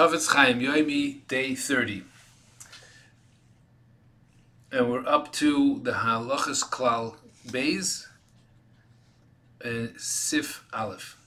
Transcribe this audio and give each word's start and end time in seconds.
Chofetz 0.00 0.28
Chaim 0.28 0.60
Yoimi, 0.60 1.18
day 1.28 1.54
30. 1.54 2.04
And 4.72 4.90
we're 4.90 5.06
up 5.06 5.30
to 5.32 5.78
the 5.80 5.92
Halachas 5.92 6.64
Klal 6.64 7.16
Beis, 7.46 8.06
uh, 9.62 9.88
Sif 9.98 10.64
Aleph. 10.72 11.18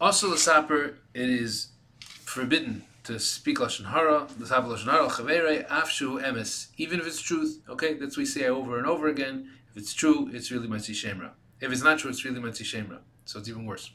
Also, 0.00 0.28
the 0.28 0.36
Saper, 0.36 0.98
it 1.14 1.30
is 1.30 1.68
forbidden 2.00 2.82
to 3.04 3.20
speak 3.20 3.58
Lashon 3.58 3.92
Hara, 3.92 4.26
the 4.36 4.44
Saper 4.44 4.66
Lashon 4.66 4.90
Hara, 4.90 5.06
Chavere, 5.06 5.68
Afshu 5.68 6.20
Emes, 6.20 6.70
even 6.78 6.98
if 6.98 7.06
it's 7.06 7.20
truth. 7.20 7.60
Okay, 7.68 7.94
that's 7.94 8.16
what 8.16 8.22
we 8.22 8.26
say 8.26 8.48
over 8.48 8.76
and 8.76 8.88
over 8.88 9.06
again. 9.06 9.50
If 9.70 9.76
it's 9.76 9.94
true, 9.94 10.28
it's 10.32 10.50
really 10.50 10.66
Matzi 10.66 10.96
Shemra. 10.96 11.30
If 11.60 11.70
it's 11.70 11.84
not 11.84 12.00
true, 12.00 12.10
it's 12.10 12.24
really 12.24 12.40
Matzi 12.40 12.64
Shemra. 12.64 12.98
So 13.24 13.38
it's 13.38 13.48
even 13.48 13.66
worse. 13.66 13.92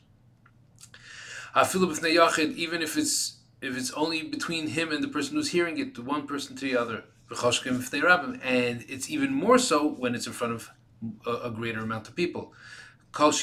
Even 1.54 2.82
if 2.82 2.98
it's 2.98 3.41
if 3.62 3.78
it's 3.78 3.92
only 3.92 4.24
between 4.24 4.68
him 4.68 4.92
and 4.92 5.04
the 5.04 5.08
person 5.08 5.36
who's 5.36 5.52
hearing 5.52 5.78
it, 5.78 5.96
the 5.96 6.02
one 6.02 6.28
person 6.28 6.56
to 6.56 6.66
the 6.66 6.78
other. 6.78 7.04
And 8.44 8.84
it's 8.90 9.10
even 9.10 9.34
more 9.34 9.58
so 9.58 9.88
when 9.88 10.16
it's 10.16 10.28
in 10.28 10.34
front 10.34 10.54
of 10.54 10.70
a, 11.26 11.48
a 11.48 11.52
greater 11.52 11.80
amount 11.80 12.10
of 12.10 12.16
people. 12.16 12.54
And 13.18 13.34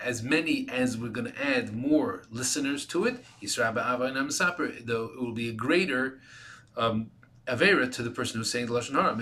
as 0.00 0.22
many 0.22 0.68
as 0.68 0.96
we're 0.96 1.08
going 1.08 1.32
to 1.32 1.44
add 1.44 1.74
more 1.74 2.22
listeners 2.30 2.86
to 2.86 3.04
it, 3.04 3.24
though 4.86 5.04
it 5.04 5.20
will 5.20 5.32
be 5.32 5.48
a 5.48 5.52
greater 5.52 6.20
um, 6.76 7.10
avera 7.46 7.90
to 7.92 8.02
the 8.02 8.10
person 8.10 8.38
who's 8.38 8.50
saying 8.50 8.66
the 8.66 8.72
lashon 8.72 8.94
hara, 8.94 9.14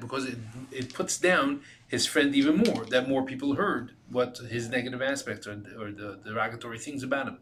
because 0.00 0.24
it, 0.26 0.38
it 0.70 0.94
puts 0.94 1.18
down 1.18 1.60
his 1.88 2.06
friend 2.06 2.34
even 2.34 2.56
more. 2.56 2.84
That 2.86 3.08
more 3.08 3.24
people 3.24 3.54
heard 3.54 3.92
what 4.10 4.38
his 4.38 4.68
negative 4.68 5.02
aspects 5.02 5.46
or, 5.46 5.62
or 5.78 5.90
the 5.92 6.18
derogatory 6.24 6.78
things 6.78 7.02
about 7.02 7.28
him. 7.28 7.38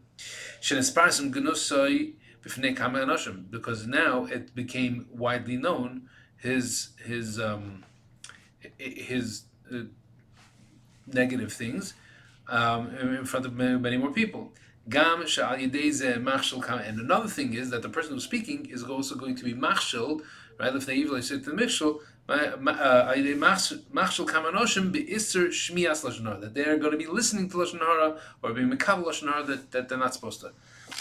Because 3.51 3.87
now 3.87 4.25
it 4.25 4.55
became 4.55 5.07
widely 5.11 5.57
known 5.57 6.09
his 6.37 6.89
his 7.03 7.39
um, 7.39 7.83
his 8.77 9.43
uh, 9.73 9.83
negative 11.07 11.51
things 11.53 11.93
um, 12.47 12.95
in 12.95 13.25
front 13.25 13.45
of 13.45 13.53
many, 13.53 13.77
many 13.77 13.97
more 13.97 14.11
people. 14.11 14.53
Gam 14.87 15.21
And 15.21 16.99
another 16.99 17.27
thing 17.27 17.53
is 17.53 17.69
that 17.71 17.81
the 17.81 17.89
person 17.89 18.13
who's 18.13 18.23
speaking 18.23 18.67
is 18.69 18.83
also 18.83 19.15
going 19.15 19.35
to 19.35 19.43
be 19.43 19.53
machshel, 19.53 20.21
right? 20.59 20.75
If 20.75 20.85
they 20.85 20.95
even 20.95 21.21
say 21.21 21.39
to 21.39 21.49
the 21.49 21.55
machshel, 21.55 22.01
uh, 22.27 22.33
that 26.39 26.51
they 26.53 26.65
are 26.65 26.77
going 26.77 26.91
to 26.91 26.97
be 26.97 27.07
listening 27.07 27.49
to 27.49 27.57
lashon 27.57 27.79
hara 27.79 28.19
or 28.41 28.53
being 28.53 28.69
mekabel 28.69 29.05
lashon 29.05 29.31
hara 29.31 29.43
that, 29.43 29.71
that 29.71 29.89
they're 29.89 29.97
not 29.97 30.13
supposed 30.13 30.41
to. 30.41 30.51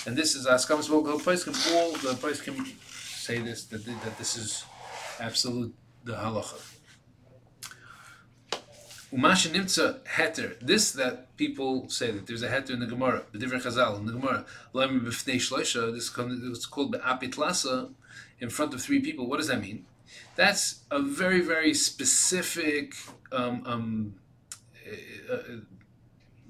And 0.06 0.16
this 0.16 0.34
is 0.34 0.46
askamas 0.46 0.90
all 0.90 1.02
the 1.02 2.42
can 2.42 2.66
say 2.86 3.38
this 3.38 3.64
that, 3.64 3.84
that 3.86 4.18
this 4.18 4.36
is 4.36 4.64
absolute 5.20 5.74
the 6.04 6.12
halacha. 6.12 6.73
Umasha 9.12 9.50
nimtza 9.50 10.00
heter. 10.04 10.58
This 10.60 10.92
that 10.92 11.36
people 11.36 11.88
say 11.88 12.10
that 12.10 12.26
there's 12.26 12.42
a 12.42 12.48
heter 12.48 12.70
in 12.70 12.80
the 12.80 12.86
Gemara, 12.86 13.22
the 13.32 13.38
different 13.38 13.64
Chazal 13.64 13.98
in 13.98 14.06
the 14.06 14.12
Gemara. 14.12 14.44
Lamer 14.72 15.00
b'fnei 15.00 15.36
shloisha. 15.36 15.92
This 15.92 16.10
is 16.58 16.66
called 16.66 16.92
be'apit 16.92 17.38
lasa, 17.38 17.90
in 18.40 18.50
front 18.50 18.74
of 18.74 18.82
three 18.82 19.00
people. 19.00 19.26
What 19.26 19.38
does 19.38 19.48
that 19.48 19.60
mean? 19.60 19.86
That's 20.36 20.84
a 20.90 21.00
very 21.00 21.40
very 21.40 21.74
specific 21.74 22.94
um, 23.32 23.62
um, 23.66 24.14
uh, 25.30 25.34
uh, 25.34 25.42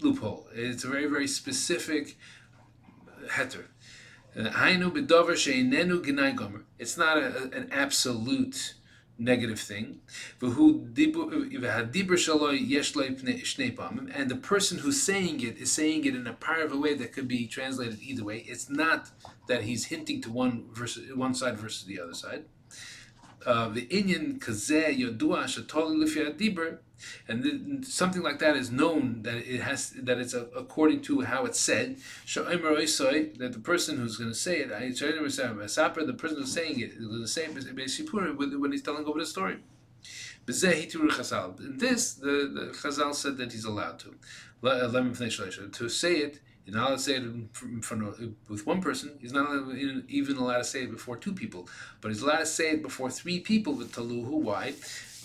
loophole. 0.01 0.47
It's 0.55 0.85
a 0.85 0.89
very 0.89 1.07
very 1.07 1.27
specific 1.27 2.17
heter. 3.29 3.65
It's 4.37 4.53
not 6.97 7.19
a, 7.19 7.51
an 7.53 7.69
absolute 7.71 8.75
negative 9.19 9.61
thing. 9.61 10.01
And 10.41 10.51
the 14.31 14.39
person 14.43 14.79
who's 14.79 15.03
saying 15.03 15.41
it 15.41 15.59
is 15.59 15.73
saying 15.73 16.05
it 16.05 16.15
in 16.15 16.27
a 16.27 16.33
part 16.33 16.61
of 16.61 16.73
a 16.73 16.79
way 16.79 16.95
that 16.95 17.13
could 17.13 17.29
be 17.29 17.47
translated 17.47 17.99
either 18.01 18.25
way. 18.25 18.45
It's 18.47 18.69
not 18.69 19.11
that 19.49 19.63
he's 19.63 19.87
hinting 19.87 20.23
to 20.23 20.31
one 20.31 20.67
versus 20.73 21.15
one 21.15 21.35
side 21.35 21.59
versus 21.59 21.85
the 21.85 22.01
other 22.01 22.15
side. 22.15 22.45
Uh, 23.47 23.69
the 23.69 23.87
Inyan 23.87 24.39
kazeh 24.39 24.99
yodua 24.99 25.45
shatoli 25.45 26.07
dibur, 26.39 26.79
and 27.29 27.85
something 27.85 28.23
like 28.23 28.39
that 28.39 28.57
is 28.57 28.71
known 28.71 29.23
that 29.23 29.37
it 29.37 29.61
has 29.61 29.91
that 29.91 30.19
it's 30.19 30.33
a, 30.33 30.47
according 30.57 31.03
to 31.03 31.21
how 31.23 31.45
it's 31.45 31.61
said. 31.61 31.99
That 32.35 33.51
the 33.53 33.61
person 33.63 33.99
who's 33.99 34.17
going 34.17 34.31
to 34.31 34.35
say 34.35 34.61
it, 34.61 34.69
the 34.71 36.15
person 36.17 36.37
who's 36.39 36.53
saying 36.53 36.81
it, 36.81 36.93
is 36.93 37.07
going 37.07 37.23
to 37.23 37.29
say 37.29 37.45
it 37.45 38.59
when 38.59 38.73
he's 38.73 38.83
telling 38.83 39.05
over 39.05 39.19
the 39.19 39.27
story. 39.27 39.59
In 40.47 40.53
this, 41.79 42.15
the, 42.15 42.51
the 42.53 42.73
Chazal 42.75 43.15
said 43.15 43.39
that 43.39 43.53
he's 43.53 43.65
allowed 43.65 43.99
to. 44.01 44.15
To 45.73 45.89
say 45.89 46.17
it 46.17 46.41
He's 46.65 46.75
not 46.75 46.89
allowed 46.89 46.97
to 46.97 47.03
say 47.03 47.17
it 47.17 47.23
in 47.23 47.83
front 47.83 48.05
of, 48.05 48.19
with 48.49 48.67
one 48.67 48.81
person. 48.81 49.19
He's 49.21 49.33
not 49.33 49.51
even 50.09 50.37
allowed 50.37 50.59
to 50.59 50.65
say 50.65 50.85
it 50.85 50.91
before 50.91 51.17
two 51.17 51.35
people. 51.35 51.69
But 52.01 52.11
he's 52.11 52.23
allowed 52.23 52.39
to 52.39 52.47
say 52.47 52.71
it 52.71 52.83
before 52.83 53.11
three 53.11 53.41
people 53.41 53.75
with 53.75 53.95
taluhu. 53.95 54.31
Why? 54.31 54.73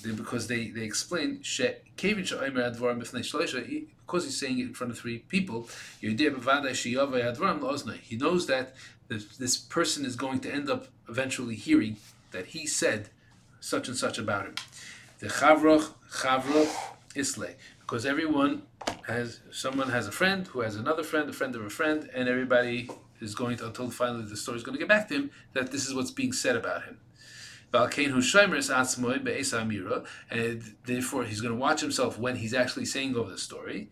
Because 0.03 0.47
they, 0.47 0.67
they 0.67 0.83
explain 0.83 1.39
because 4.09 4.23
he's 4.23 4.39
saying 4.39 4.59
it 4.59 4.63
in 4.63 4.73
front 4.73 4.91
of 4.91 4.97
three 4.97 5.19
people. 5.19 5.69
He 6.01 6.13
knows 8.17 8.47
that 8.47 8.75
this 9.07 9.57
person 9.57 10.05
is 10.05 10.15
going 10.15 10.39
to 10.41 10.51
end 10.51 10.69
up 10.69 10.87
eventually 11.07 11.55
hearing 11.55 11.97
that 12.31 12.47
he 12.47 12.67
said 12.67 13.09
such 13.59 13.87
and 13.87 13.97
such 13.97 14.17
about 14.17 14.45
him. 14.45 14.55
The 15.19 15.27
chavroch 15.27 15.93
chavroch 16.11 16.69
isle 17.15 17.55
because 17.89 18.05
everyone 18.05 18.61
has 19.07 19.39
someone 19.49 19.89
has 19.89 20.07
a 20.07 20.11
friend 20.11 20.45
who 20.45 20.61
has 20.61 20.75
another 20.75 21.01
friend, 21.01 21.27
a 21.27 21.33
friend 21.33 21.55
of 21.55 21.63
a 21.63 21.71
friend, 21.71 22.07
and 22.13 22.29
everybody 22.29 22.87
is 23.19 23.33
going 23.33 23.57
to 23.57 23.65
until 23.65 23.89
finally 23.89 24.25
the 24.25 24.37
story 24.37 24.57
is 24.57 24.63
going 24.63 24.75
to 24.75 24.79
get 24.79 24.87
back 24.87 25.07
to 25.07 25.15
him 25.15 25.31
that 25.53 25.71
this 25.71 25.87
is 25.87 25.95
what's 25.95 26.11
being 26.11 26.31
said 26.31 26.55
about 26.55 26.83
him. 26.83 26.99
And 30.31 30.75
therefore, 30.85 31.23
he's 31.23 31.41
going 31.41 31.53
to 31.53 31.59
watch 31.59 31.81
himself 31.81 32.19
when 32.19 32.35
he's 32.35 32.53
actually 32.53 32.85
saying 32.85 33.15
over 33.15 33.31
the 33.31 33.39
story. 33.39 33.89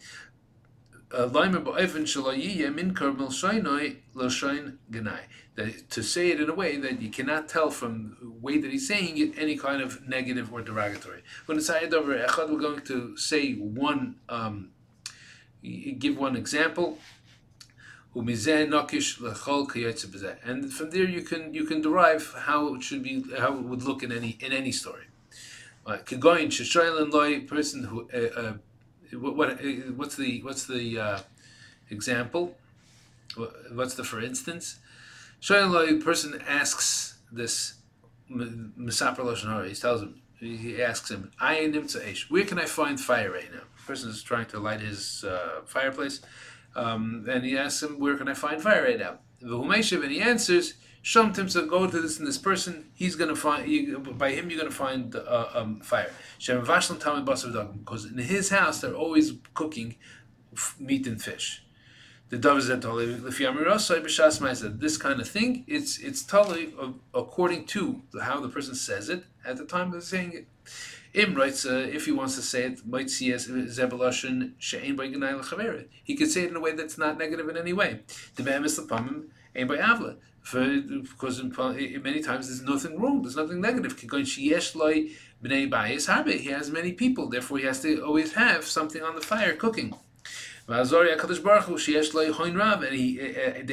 Uh, 5.57 5.69
to 5.89 6.03
say 6.03 6.29
it 6.29 6.39
in 6.39 6.49
a 6.49 6.53
way 6.53 6.77
that 6.77 7.01
you 7.01 7.09
cannot 7.09 7.47
tell 7.47 7.71
from 7.71 8.17
the 8.21 8.29
way 8.29 8.59
that 8.59 8.69
he's 8.71 8.87
saying 8.87 9.17
it 9.17 9.37
any 9.37 9.57
kind 9.57 9.81
of 9.81 10.07
negative 10.07 10.53
or 10.53 10.61
derogatory. 10.61 11.23
When 11.45 11.57
it's 11.57 11.69
Echad, 11.69 12.49
we're 12.49 12.59
going 12.59 12.81
to 12.81 13.17
say 13.17 13.53
one, 13.53 14.17
um, 14.29 14.71
give 15.63 16.17
one 16.17 16.35
example. 16.35 16.99
And 18.13 18.33
from 20.73 20.89
there 20.89 21.05
you 21.05 21.21
can 21.21 21.53
you 21.53 21.65
can 21.65 21.81
derive 21.81 22.33
how 22.45 22.75
it 22.75 22.83
should 22.83 23.01
be 23.01 23.23
how 23.39 23.53
it 23.57 23.63
would 23.63 23.83
look 23.83 24.03
in 24.03 24.11
any 24.11 24.37
in 24.41 24.51
any 24.51 24.71
story. 24.71 25.05
Person 27.47 27.83
who 27.83 28.09
uh, 28.13 28.39
uh, 28.41 28.53
what, 29.13 29.35
what 29.35 29.59
what's 29.95 30.15
the 30.15 30.41
what's 30.41 30.65
the 30.65 30.99
uh, 30.99 31.19
example? 31.89 32.55
What's 33.71 33.95
the 33.95 34.03
for 34.03 34.21
instance? 34.21 34.79
Shailoi 35.41 36.03
person 36.03 36.41
asks 36.47 37.17
this 37.31 37.75
Misaper 38.29 39.19
Lashon 39.19 39.67
He 39.67 39.75
tells 39.75 40.01
him, 40.01 40.21
he 40.39 40.81
asks 40.81 41.11
him, 41.11 41.31
I 41.39 41.65
Nim 41.67 41.87
Tsaesh, 41.87 42.29
Where 42.29 42.45
can 42.45 42.59
I 42.59 42.65
find 42.65 42.99
fire 42.99 43.31
right 43.31 43.51
now? 43.51 43.61
The 43.77 43.83
person 43.85 44.09
is 44.09 44.23
trying 44.23 44.47
to 44.47 44.59
light 44.59 44.81
his 44.81 45.23
uh, 45.23 45.61
fireplace, 45.65 46.21
um, 46.75 47.25
and 47.29 47.43
he 47.43 47.57
asks 47.57 47.81
him, 47.83 47.99
Where 47.99 48.17
can 48.17 48.27
I 48.27 48.33
find 48.33 48.61
fire 48.61 48.83
right 48.83 48.99
now? 48.99 49.19
The 49.39 49.57
and 49.57 50.11
he 50.11 50.19
answers, 50.19 50.73
Shom 51.03 51.33
Timsa, 51.33 51.69
go 51.69 51.87
to 51.87 52.01
this 52.01 52.19
and 52.19 52.27
this 52.27 52.37
person. 52.37 52.89
He's 52.93 53.15
going 53.15 53.29
to 53.29 53.35
find 53.35 53.69
you, 53.69 53.99
by 53.99 54.31
him. 54.31 54.49
You're 54.49 54.59
going 54.59 54.71
to 54.71 54.77
find 54.77 55.15
uh, 55.15 55.47
um, 55.53 55.79
fire. 55.81 56.11
Because 56.39 58.05
in 58.05 58.17
his 58.17 58.49
house 58.49 58.81
they're 58.81 58.93
always 58.93 59.33
cooking 59.53 59.95
meat 60.79 61.07
and 61.07 61.21
fish 61.21 61.63
the 62.29 62.37
dove 62.37 62.57
is 62.57 62.67
this 62.67 62.83
kind 64.97 65.21
of 65.21 65.29
thing. 65.29 65.63
It's 65.67 65.99
it's 65.99 66.23
totally 66.23 66.73
according 67.13 67.67
to 67.67 68.01
how 68.21 68.41
the 68.41 68.49
person 68.49 68.75
says 68.75 69.07
it 69.09 69.23
at 69.45 69.55
the 69.57 69.65
time 69.65 69.93
of 69.93 70.03
saying 70.03 70.33
it. 70.33 70.47
Im 71.13 71.35
writes 71.35 71.65
uh, 71.65 71.87
if 71.91 72.05
he 72.05 72.11
wants 72.11 72.35
to 72.35 72.41
say 72.41 72.63
it, 72.63 72.85
might 72.85 73.09
see 73.09 73.31
as 73.31 73.47
zebelashin 73.47 74.51
she'ein 74.59 74.97
by 74.97 75.07
He 76.03 76.15
could 76.15 76.29
say 76.29 76.43
it 76.43 76.49
in 76.49 76.57
a 76.57 76.59
way 76.59 76.73
that's 76.73 76.97
not 76.97 77.17
negative 77.17 77.47
in 77.47 77.55
any 77.57 77.71
way. 77.73 78.01
The 78.35 78.43
by 79.63 79.77
avla. 79.77 80.17
Because 80.51 81.39
in, 81.39 81.53
many 82.01 82.21
times 82.21 82.47
there's 82.47 82.61
nothing 82.61 82.99
wrong, 82.99 83.21
there's 83.21 83.35
nothing 83.35 83.59
negative. 83.59 83.99
He 83.99 84.49
has 84.49 84.75
many 86.71 86.93
people, 86.93 87.29
therefore 87.29 87.57
he 87.57 87.65
has 87.65 87.81
to 87.81 88.01
always 88.01 88.33
have 88.33 88.63
something 88.65 89.03
on 89.03 89.15
the 89.15 89.21
fire 89.21 89.53
cooking. 89.55 89.93
V'azori 90.67 91.15
Hakadosh 91.15 91.41
Baruch 91.41 91.63
Hu 91.63 91.75
sheyesh 91.75 92.13
and 92.13 92.93
he 92.93 93.21
uh, 93.21 93.63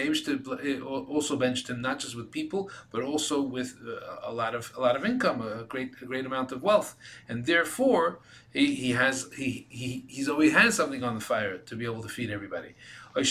uh, 0.80 0.84
also 1.08 1.36
benched 1.36 1.68
him 1.68 1.80
not 1.80 1.98
just 1.98 2.14
with 2.14 2.30
people, 2.30 2.70
but 2.92 3.02
also 3.02 3.40
with 3.40 3.74
a 4.22 4.32
lot 4.32 4.54
of 4.54 4.72
a 4.76 4.80
lot 4.80 4.94
of 4.94 5.04
income, 5.04 5.42
a 5.42 5.64
great 5.64 5.90
a 6.00 6.06
great 6.06 6.24
amount 6.24 6.52
of 6.52 6.62
wealth, 6.62 6.94
and 7.28 7.46
therefore 7.46 8.20
he, 8.52 8.76
he 8.76 8.92
has 8.92 9.28
he, 9.36 9.66
he 9.68 10.04
he's 10.06 10.28
always 10.28 10.52
has 10.52 10.76
something 10.76 11.02
on 11.02 11.16
the 11.16 11.20
fire 11.20 11.58
to 11.58 11.74
be 11.74 11.84
able 11.84 12.02
to 12.02 12.08
feed 12.08 12.30
everybody. 12.30 12.76
Or 13.16 13.22
he 13.22 13.26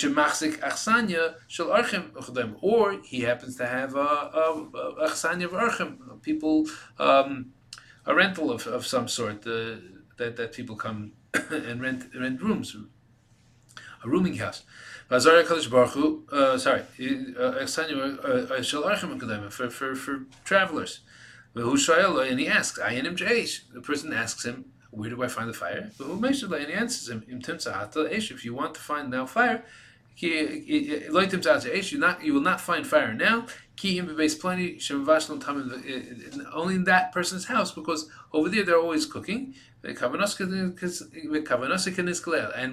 happens 3.22 3.56
to 3.58 3.68
have 3.68 3.96
a, 3.96 4.00
a, 4.00 4.68
a 4.98 5.04
of 5.04 5.52
archim, 5.52 6.22
people, 6.22 6.68
um, 7.00 7.52
a 8.06 8.16
rental 8.16 8.50
of, 8.50 8.66
of 8.68 8.86
some 8.86 9.10
sort 9.10 9.46
uh, 9.46 9.76
that, 10.18 10.38
that 10.38 10.54
people 10.54 10.78
come 10.78 11.12
and 11.52 11.82
rent 11.82 12.06
rent 12.18 12.42
rooms, 12.42 12.78
a 14.04 14.10
rooming 14.10 14.36
house. 14.36 14.64
Uh, 15.10 15.20
sorry, 15.20 15.44
uh, 17.38 17.42
uh, 17.42 17.66
for 19.50 19.70
for 19.70 19.96
for 19.96 20.26
travelers. 20.44 21.00
And 21.56 22.40
he 22.40 22.48
asks, 22.48 22.78
The 22.78 23.82
person 23.84 24.14
asks 24.14 24.46
him, 24.46 24.66
where 24.94 25.10
do 25.10 25.24
I 25.24 25.28
find 25.28 25.50
the 25.50 25.54
fire? 25.54 25.90
And 26.00 26.26
he 26.26 26.74
answers 26.74 27.10
him, 27.10 27.24
If 27.28 28.46
you 28.46 28.54
want 28.54 28.76
to 28.76 28.80
find 28.80 29.10
now 29.10 29.26
fire, 29.26 29.66
you 30.20 32.34
will 32.34 32.42
not 32.42 32.62
find 32.62 32.88
fire 32.88 33.14
now. 33.14 33.48
Eh, 33.82 34.00
eh, 34.00 34.04
only 36.54 36.76
in 36.76 36.84
that 36.86 37.12
person's 37.12 37.46
house, 37.46 37.72
because 37.72 38.08
over 38.32 38.48
there 38.50 38.64
they're 38.64 38.78
always 38.78 39.06
cooking. 39.06 39.56
And 39.84 39.98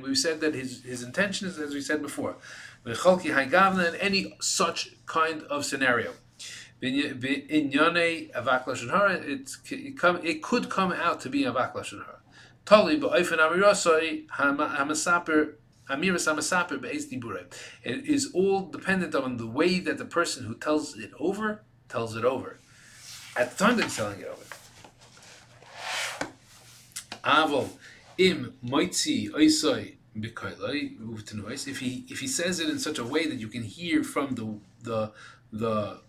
we 0.02 0.14
said 0.14 0.41
that 0.41 0.55
his, 0.55 0.82
his 0.85 1.02
intention 1.02 1.49
is, 1.49 1.58
as 1.58 1.75
we 1.75 1.81
said 1.81 2.02
before, 2.02 2.37
in 2.85 3.94
any 4.00 4.37
such 4.41 4.91
kind 5.06 5.43
of 5.44 5.64
scenario. 5.64 6.12
It 6.82 7.08
could 10.43 10.70
come 10.70 10.93
out 10.93 11.20
to 11.20 11.29
be 11.29 11.43
avak 11.43 11.75
lashon 11.75 12.05
hara. 12.05 12.20
Tali 12.64 13.00
ba'ofen 13.00 13.38
amirasoi 13.38 14.26
hamasaper 14.29 15.55
It 17.83 18.07
is 18.07 18.31
all 18.33 18.61
dependent 18.71 19.15
on 19.15 19.37
the 19.37 19.47
way 19.47 19.81
that 19.81 19.99
the 19.99 20.05
person 20.05 20.45
who 20.45 20.55
tells 20.55 20.97
it 20.97 21.11
over 21.19 21.63
tells 21.89 22.17
it 22.17 22.25
over. 22.25 22.59
At 23.37 23.51
the 23.57 23.65
time 23.65 23.77
that 23.79 23.91
telling 23.91 24.21
it 24.21 24.29
over. 24.29 24.45
Avol 27.25 27.69
im 28.19 28.55
moitzi 28.65 29.31
oisoi 29.31 29.97
if 30.15 31.79
he 31.79 32.05
if 32.09 32.21
he 32.21 32.27
says 32.27 32.61
it 32.61 32.69
in 32.69 32.79
such 32.79 32.99
a 32.99 33.05
way 33.05 33.27
that 33.27 33.39
you 33.39 33.49
can 33.49 33.63
hear 33.63 34.03
from 34.03 34.35
the 34.35 34.59
the 34.83 35.13
the 35.53 36.01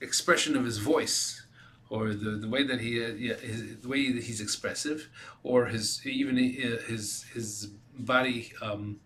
expression 0.00 0.56
of 0.56 0.64
his 0.64 0.78
voice 0.78 1.44
or 1.90 2.14
the, 2.14 2.30
the 2.30 2.48
way 2.48 2.62
that 2.64 2.80
he 2.80 3.00
yeah, 3.00 3.34
his, 3.34 3.78
the 3.78 3.88
way 3.88 4.12
that 4.12 4.24
he's 4.24 4.40
expressive 4.40 5.08
or 5.42 5.66
his 5.66 6.04
even 6.06 6.36
uh, 6.38 6.86
his 6.88 7.24
his 7.34 7.70
body 7.98 8.52
um, 8.62 9.00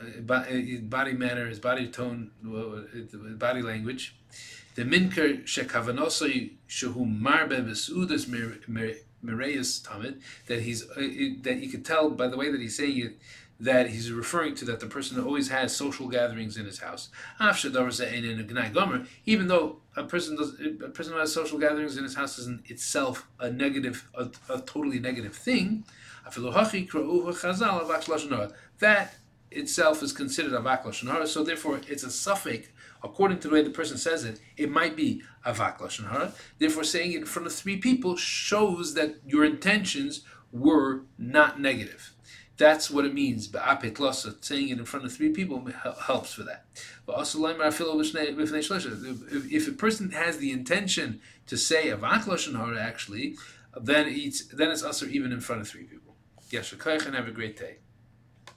uh, 0.00 0.32
uh, 0.32 0.42
body 0.82 1.12
manner 1.12 1.46
his 1.46 1.58
body 1.58 1.88
tone 1.88 2.30
body 3.38 3.62
language. 3.62 4.16
The 4.74 4.84
minker 4.84 5.42
shekavanosoi 5.44 6.52
shehu 6.68 7.20
marbe 7.20 7.64
besudas 7.68 8.26
mireus 9.22 9.82
tamid 9.82 10.20
that 10.46 10.62
he's 10.62 10.88
uh, 10.90 10.94
that 11.42 11.58
you 11.60 11.68
could 11.68 11.84
tell 11.84 12.10
by 12.10 12.28
the 12.28 12.36
way 12.36 12.50
that 12.50 12.60
he's 12.60 12.76
saying 12.76 12.98
it 12.98 13.18
that 13.60 13.90
he's 13.90 14.10
referring 14.10 14.54
to 14.56 14.64
that 14.64 14.80
the 14.80 14.86
person 14.86 15.22
always 15.22 15.48
has 15.50 15.76
social 15.76 16.08
gatherings 16.08 16.56
in 16.56 16.64
his 16.64 16.78
house. 16.78 17.10
Even 19.26 19.48
though 19.48 19.76
a 19.96 20.04
person 20.04 20.36
does, 20.36 20.58
a 20.82 20.88
person 20.88 21.12
who 21.12 21.18
has 21.18 21.32
social 21.32 21.58
gatherings 21.58 21.98
in 21.98 22.04
his 22.04 22.14
house 22.14 22.38
isn't 22.38 22.70
itself 22.70 23.28
a 23.38 23.50
negative, 23.50 24.08
a, 24.14 24.30
a 24.48 24.60
totally 24.62 24.98
negative 24.98 25.34
thing. 25.34 25.84
That 28.78 29.14
itself 29.50 30.02
is 30.02 30.12
considered 30.12 30.52
a 30.54 30.60
lashon 30.60 31.26
So 31.26 31.44
therefore, 31.44 31.80
it's 31.86 32.02
a 32.02 32.10
suffix 32.10 32.68
according 33.02 33.38
to 33.40 33.48
the 33.48 33.54
way 33.54 33.62
the 33.62 33.70
person 33.70 33.98
says 33.98 34.24
it. 34.24 34.40
It 34.56 34.70
might 34.70 34.96
be 34.96 35.22
a 35.44 35.52
lashon 35.52 36.32
Therefore, 36.58 36.84
saying 36.84 37.12
it 37.12 37.18
in 37.18 37.26
front 37.26 37.46
of 37.46 37.52
three 37.52 37.76
people 37.76 38.16
shows 38.16 38.94
that 38.94 39.16
your 39.26 39.44
intentions 39.44 40.22
were 40.52 41.02
not 41.18 41.60
negative. 41.60 42.12
That's 42.60 42.90
what 42.90 43.06
it 43.06 43.14
means. 43.14 43.48
Ba'apet 43.48 43.94
losa, 43.94 44.34
saying 44.44 44.68
it 44.68 44.78
in 44.78 44.84
front 44.84 45.06
of 45.06 45.12
three 45.14 45.30
people 45.30 45.66
helps 46.06 46.34
for 46.34 46.42
that. 46.42 46.66
But 47.06 47.16
also 47.16 47.42
If 47.46 47.80
a 49.66 49.72
person 49.72 50.10
has 50.10 50.36
the 50.36 50.52
intention 50.52 51.22
to 51.46 51.56
say 51.56 51.86
avat 51.86 52.24
lashon 52.24 52.58
hara, 52.58 52.78
actually, 52.78 53.38
then 53.80 54.08
it's 54.08 54.44
then 54.48 54.70
it's 54.70 54.82
usher 54.82 55.06
even 55.06 55.32
in 55.32 55.40
front 55.40 55.62
of 55.62 55.68
three 55.68 55.84
people. 55.84 56.16
Yes, 56.50 56.70
and 56.70 57.14
have 57.14 57.26
a 57.26 57.30
great 57.30 57.56
day. 57.56 57.78